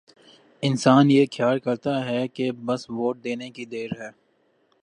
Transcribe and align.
انسان 0.63 1.11
یہ 1.11 1.25
خیال 1.31 1.59
کرتا 1.59 1.93
ہے 2.05 2.27
کہ 2.27 2.51
بس 2.65 2.89
ووٹ 2.89 3.23
دینے 3.23 3.49
کی 3.49 3.65
دیر 3.65 3.89
ہے۔ 3.99 4.09